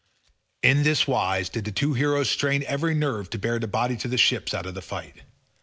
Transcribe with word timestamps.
In 0.63 0.81
this 0.81 1.05
wise 1.05 1.47
did 1.47 1.63
the 1.63 1.71
two 1.71 1.93
heroes 1.93 2.27
strain 2.27 2.63
every 2.63 2.95
nerve 2.95 3.29
to 3.29 3.37
bear 3.37 3.59
the 3.59 3.67
body 3.67 3.95
to 3.97 4.07
the 4.07 4.17
ships 4.17 4.51
out 4.51 4.65
of 4.65 4.73
the 4.73 4.81
fight. 4.81 5.21